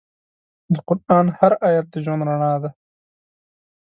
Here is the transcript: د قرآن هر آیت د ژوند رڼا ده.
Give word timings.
د 0.73 0.75
قرآن 0.87 1.25
هر 1.39 1.51
آیت 1.69 1.85
د 1.91 1.95
ژوند 2.03 2.21
رڼا 2.27 2.53
ده. 2.61 2.69